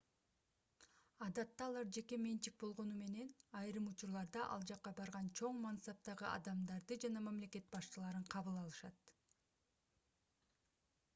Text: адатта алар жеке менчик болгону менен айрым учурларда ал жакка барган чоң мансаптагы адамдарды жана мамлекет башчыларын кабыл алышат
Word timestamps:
адатта 1.25 1.65
алар 1.71 1.89
жеке 1.97 2.17
менчик 2.21 2.55
болгону 2.63 2.95
менен 3.01 3.27
айрым 3.59 3.89
учурларда 3.91 4.45
ал 4.55 4.65
жакка 4.71 4.93
барган 5.01 5.29
чоң 5.41 5.59
мансаптагы 5.65 6.27
адамдарды 6.29 6.97
жана 7.05 7.23
мамлекет 7.27 7.67
башчыларын 7.77 8.25
кабыл 8.37 8.57
алышат 8.63 9.13